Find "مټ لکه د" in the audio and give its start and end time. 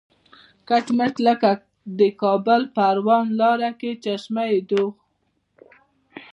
0.97-2.01